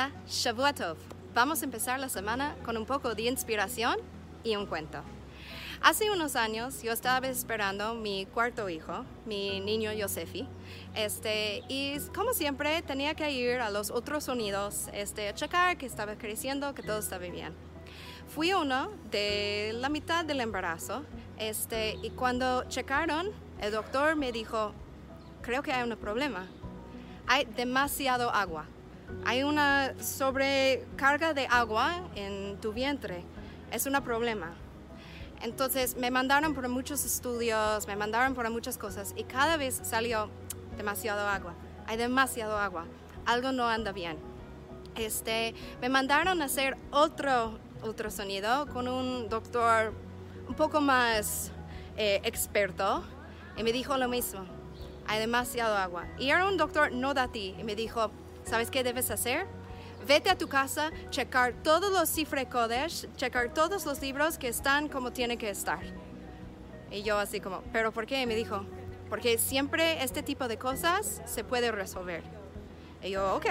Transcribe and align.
Hola. 0.00 0.96
Vamos 1.34 1.60
a 1.60 1.64
empezar 1.66 2.00
la 2.00 2.08
semana 2.08 2.56
con 2.64 2.78
un 2.78 2.86
poco 2.86 3.14
de 3.14 3.24
inspiración 3.24 3.98
y 4.42 4.56
un 4.56 4.64
cuento. 4.64 5.02
Hace 5.82 6.10
unos 6.10 6.36
años 6.36 6.82
yo 6.82 6.92
estaba 6.92 7.26
esperando 7.28 7.92
mi 7.92 8.24
cuarto 8.24 8.70
hijo, 8.70 9.04
mi 9.26 9.60
niño 9.60 9.92
Yosefi, 9.92 10.48
este, 10.94 11.64
y 11.68 11.98
como 12.14 12.32
siempre 12.32 12.80
tenía 12.80 13.14
que 13.14 13.30
ir 13.30 13.60
a 13.60 13.68
los 13.68 13.90
otros 13.90 14.24
sonidos 14.24 14.88
este, 14.94 15.28
a 15.28 15.34
checar 15.34 15.76
que 15.76 15.84
estaba 15.84 16.16
creciendo, 16.16 16.74
que 16.74 16.82
todo 16.82 17.00
estaba 17.00 17.26
bien. 17.26 17.52
Fui 18.34 18.54
uno 18.54 18.92
de 19.10 19.72
la 19.74 19.90
mitad 19.90 20.24
del 20.24 20.40
embarazo 20.40 21.02
este, 21.38 21.98
y 22.02 22.08
cuando 22.08 22.64
checaron, 22.68 23.32
el 23.60 23.70
doctor 23.70 24.16
me 24.16 24.32
dijo, 24.32 24.72
creo 25.42 25.62
que 25.62 25.74
hay 25.74 25.86
un 25.86 25.94
problema. 25.98 26.46
Hay 27.26 27.44
demasiado 27.44 28.30
agua. 28.30 28.64
Hay 29.24 29.42
una 29.42 29.94
sobrecarga 30.00 31.34
de 31.34 31.46
agua 31.46 32.08
en 32.14 32.58
tu 32.60 32.72
vientre. 32.72 33.22
Es 33.70 33.86
un 33.86 33.94
problema. 34.02 34.54
Entonces 35.42 35.96
me 35.96 36.10
mandaron 36.10 36.54
por 36.54 36.68
muchos 36.68 37.04
estudios, 37.04 37.86
me 37.86 37.96
mandaron 37.96 38.34
por 38.34 38.48
muchas 38.50 38.76
cosas 38.76 39.14
y 39.16 39.24
cada 39.24 39.56
vez 39.56 39.80
salió 39.82 40.28
demasiado 40.76 41.26
agua. 41.26 41.54
Hay 41.86 41.96
demasiado 41.96 42.58
agua. 42.58 42.84
Algo 43.26 43.52
no 43.52 43.66
anda 43.66 43.92
bien. 43.92 44.18
Este, 44.96 45.54
me 45.80 45.88
mandaron 45.88 46.42
a 46.42 46.46
hacer 46.46 46.76
otro 46.90 47.58
ultrasonido 47.82 48.66
con 48.66 48.88
un 48.88 49.28
doctor 49.28 49.94
un 50.48 50.54
poco 50.54 50.80
más 50.80 51.52
eh, 51.96 52.20
experto 52.24 53.02
y 53.56 53.62
me 53.62 53.72
dijo 53.72 53.96
lo 53.96 54.08
mismo. 54.08 54.40
Hay 55.06 55.20
demasiado 55.20 55.76
agua. 55.76 56.06
Y 56.18 56.30
era 56.30 56.46
un 56.46 56.56
doctor 56.56 56.92
no 56.92 57.14
de 57.14 57.28
ti 57.28 57.54
y 57.58 57.64
me 57.64 57.74
dijo, 57.74 58.10
¿sabes 58.50 58.68
qué 58.68 58.82
debes 58.82 59.12
hacer? 59.12 59.46
Vete 60.08 60.28
a 60.28 60.36
tu 60.36 60.48
casa, 60.48 60.90
checar 61.10 61.54
todos 61.62 61.92
los 61.92 62.08
cifre 62.08 62.46
Kodesh, 62.46 63.06
checar 63.14 63.54
todos 63.54 63.86
los 63.86 64.02
libros 64.02 64.38
que 64.38 64.48
están 64.48 64.88
como 64.88 65.12
tienen 65.12 65.38
que 65.38 65.50
estar. 65.50 65.78
Y 66.90 67.04
yo 67.04 67.16
así 67.16 67.38
como, 67.38 67.62
¿pero 67.72 67.92
por 67.92 68.06
qué? 68.06 68.26
Me 68.26 68.34
dijo, 68.34 68.64
porque 69.08 69.38
siempre 69.38 70.02
este 70.02 70.24
tipo 70.24 70.48
de 70.48 70.58
cosas 70.58 71.22
se 71.26 71.44
puede 71.44 71.70
resolver. 71.70 72.24
Y 73.04 73.10
yo, 73.10 73.36
ok, 73.36 73.46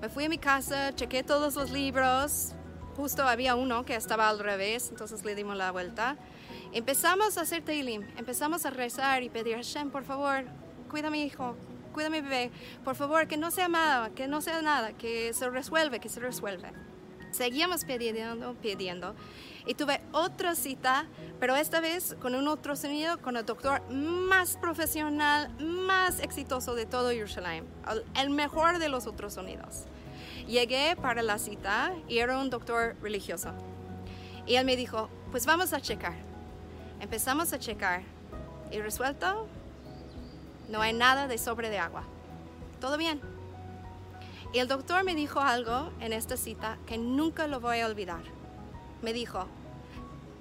me 0.00 0.08
fui 0.08 0.24
a 0.24 0.28
mi 0.30 0.38
casa, 0.38 0.94
chequé 0.94 1.22
todos 1.22 1.54
los 1.54 1.70
libros, 1.70 2.54
justo 2.96 3.24
había 3.24 3.54
uno 3.54 3.84
que 3.84 3.96
estaba 3.96 4.30
al 4.30 4.38
revés, 4.38 4.88
entonces 4.88 5.26
le 5.26 5.34
dimos 5.34 5.58
la 5.58 5.72
vuelta. 5.72 6.16
Empezamos 6.72 7.36
a 7.36 7.42
hacer 7.42 7.62
Teilim, 7.62 8.02
empezamos 8.16 8.64
a 8.64 8.70
rezar 8.70 9.22
y 9.22 9.28
pedir, 9.28 9.56
Hashem, 9.56 9.90
por 9.90 10.04
favor, 10.04 10.44
cuida 10.88 11.08
a 11.08 11.10
mi 11.10 11.22
hijo, 11.22 11.54
cuida 11.88 12.08
a 12.08 12.10
mi 12.10 12.20
bebé, 12.20 12.50
por 12.84 12.94
favor, 12.94 13.26
que 13.26 13.36
no 13.36 13.50
sea 13.50 13.68
nada, 13.68 14.10
que 14.10 14.28
no 14.28 14.40
sea 14.40 14.62
nada, 14.62 14.92
que 14.92 15.32
se 15.32 15.48
resuelve, 15.50 16.00
que 16.00 16.08
se 16.08 16.20
resuelve. 16.20 16.72
Seguíamos 17.30 17.84
pidiendo, 17.84 18.54
pidiendo. 18.54 19.14
Y 19.66 19.74
tuve 19.74 20.00
otra 20.12 20.54
cita, 20.54 21.06
pero 21.38 21.54
esta 21.54 21.80
vez 21.80 22.16
con 22.20 22.34
un 22.34 22.48
otro 22.48 22.74
sonido, 22.74 23.18
con 23.18 23.36
el 23.36 23.44
doctor 23.44 23.82
más 23.90 24.56
profesional, 24.56 25.50
más 25.60 26.20
exitoso 26.20 26.74
de 26.74 26.86
todo 26.86 27.10
Jerusalén, 27.10 27.66
el 28.16 28.30
mejor 28.30 28.78
de 28.78 28.88
los 28.88 29.06
otros 29.06 29.34
sonidos. 29.34 29.84
Llegué 30.46 30.96
para 30.96 31.22
la 31.22 31.38
cita 31.38 31.92
y 32.08 32.18
era 32.18 32.38
un 32.38 32.48
doctor 32.48 32.96
religioso. 33.02 33.52
Y 34.46 34.54
él 34.54 34.64
me 34.64 34.76
dijo, 34.76 35.10
pues 35.30 35.44
vamos 35.44 35.74
a 35.74 35.80
checar. 35.82 36.14
Empezamos 37.00 37.52
a 37.52 37.58
checar 37.58 38.02
y 38.70 38.80
resuelto, 38.80 39.46
no 40.68 40.82
hay 40.82 40.92
nada 40.92 41.26
de 41.26 41.38
sobre 41.38 41.70
de 41.70 41.78
agua. 41.78 42.04
Todo 42.80 42.96
bien. 42.96 43.20
Y 44.52 44.60
el 44.60 44.68
doctor 44.68 45.04
me 45.04 45.14
dijo 45.14 45.40
algo 45.40 45.90
en 46.00 46.12
esta 46.12 46.36
cita 46.36 46.78
que 46.86 46.98
nunca 46.98 47.46
lo 47.46 47.60
voy 47.60 47.80
a 47.80 47.86
olvidar. 47.86 48.22
Me 49.02 49.12
dijo, 49.12 49.46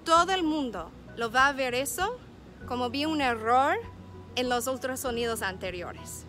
todo 0.03 0.31
el 0.33 0.43
mundo 0.43 0.91
lo 1.16 1.31
va 1.31 1.47
a 1.47 1.53
ver 1.53 1.73
eso 1.73 2.17
como 2.67 2.89
vi 2.89 3.05
un 3.05 3.21
error 3.21 3.77
en 4.35 4.49
los 4.49 4.67
ultrasonidos 4.67 5.41
anteriores. 5.41 6.25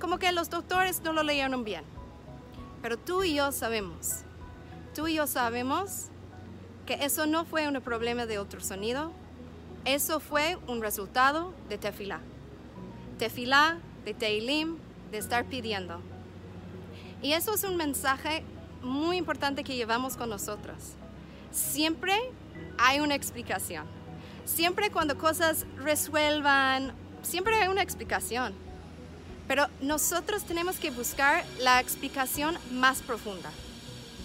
Como 0.00 0.18
que 0.18 0.32
los 0.32 0.50
doctores 0.50 1.02
no 1.02 1.12
lo 1.12 1.22
leyeron 1.22 1.64
bien. 1.64 1.84
Pero 2.82 2.98
tú 2.98 3.22
y 3.22 3.34
yo 3.34 3.52
sabemos, 3.52 4.22
tú 4.94 5.08
y 5.08 5.14
yo 5.14 5.26
sabemos 5.26 6.06
que 6.86 7.04
eso 7.04 7.26
no 7.26 7.44
fue 7.44 7.68
un 7.68 7.80
problema 7.82 8.26
de 8.26 8.40
ultrasonido, 8.40 9.12
eso 9.84 10.18
fue 10.20 10.56
un 10.66 10.80
resultado 10.80 11.52
de 11.68 11.78
tefilá 11.78 12.20
tefilá, 13.20 13.76
de 14.06 14.14
teilim, 14.14 14.78
de 15.10 15.18
estar 15.18 15.44
pidiendo. 15.44 16.00
Y 17.22 17.34
eso 17.34 17.54
es 17.54 17.64
un 17.64 17.76
mensaje 17.76 18.42
muy 18.82 19.18
importante 19.18 19.62
que 19.62 19.76
llevamos 19.76 20.16
con 20.16 20.30
nosotros. 20.30 20.78
Siempre 21.52 22.14
hay 22.78 23.00
una 23.00 23.14
explicación. 23.14 23.84
Siempre 24.46 24.90
cuando 24.90 25.18
cosas 25.18 25.66
resuelvan, 25.76 26.94
siempre 27.20 27.54
hay 27.56 27.68
una 27.68 27.82
explicación. 27.82 28.54
Pero 29.46 29.66
nosotros 29.82 30.44
tenemos 30.44 30.78
que 30.78 30.90
buscar 30.90 31.44
la 31.58 31.78
explicación 31.78 32.56
más 32.72 33.02
profunda. 33.02 33.50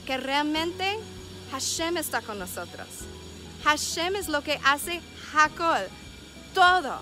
Que 0.05 0.15
realmente 0.15 0.97
Hashem 1.51 1.97
está 1.97 2.21
con 2.21 2.39
nosotros. 2.39 2.87
Hashem 3.65 4.15
es 4.15 4.29
lo 4.29 4.41
que 4.41 4.57
hace 4.63 5.01
Hakol. 5.33 5.89
Todo 6.53 7.01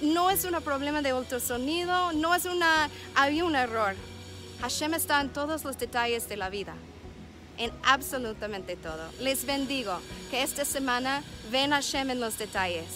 no 0.00 0.30
es 0.30 0.44
un 0.44 0.60
problema 0.62 1.02
de 1.02 1.12
ultrasonido, 1.12 2.12
no 2.12 2.34
es 2.34 2.44
una, 2.44 2.90
había 3.14 3.44
un 3.44 3.56
error. 3.56 3.94
Hashem 4.60 4.94
está 4.94 5.20
en 5.20 5.30
todos 5.30 5.64
los 5.64 5.78
detalles 5.78 6.28
de 6.28 6.36
la 6.36 6.50
vida, 6.50 6.74
en 7.58 7.70
absolutamente 7.84 8.76
todo. 8.76 9.10
Les 9.20 9.44
bendigo 9.44 9.98
que 10.30 10.42
esta 10.42 10.64
semana 10.64 11.22
ven 11.50 11.70
Hashem 11.70 12.10
en 12.10 12.20
los 12.20 12.38
detalles, 12.38 12.86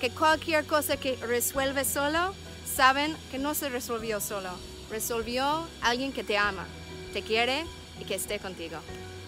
que 0.00 0.10
cualquier 0.10 0.64
cosa 0.66 0.96
que 0.96 1.16
resuelve 1.16 1.84
solo, 1.84 2.34
saben 2.74 3.16
que 3.30 3.38
no 3.38 3.54
se 3.54 3.68
resolvió 3.68 4.20
solo, 4.20 4.50
resolvió 4.90 5.66
alguien 5.82 6.12
que 6.12 6.24
te 6.24 6.38
ama, 6.38 6.66
te 7.12 7.22
quiere 7.22 7.64
y 8.00 8.04
que 8.04 8.14
esté 8.14 8.38
contigo. 8.38 8.78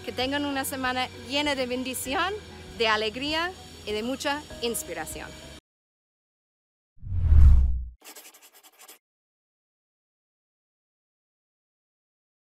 Que 0.05 0.13
tengan 0.13 0.47
una 0.47 0.65
semana 0.65 1.09
llena 1.29 1.55
de 1.55 1.67
bendición, 1.67 2.33
de 2.79 2.89
alegría 2.89 3.53
y 3.87 3.93
de 3.93 4.03
mucha 4.03 4.43
inspiración. 4.63 5.29